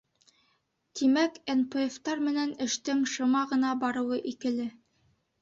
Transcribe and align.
Тимәк, 0.99 1.37
НПФ-тар 1.59 2.23
менән 2.29 2.55
эштең 2.67 3.05
шыма 3.13 3.45
ғына 3.53 3.75
барыуы 3.85 4.21
икеле. 4.35 4.69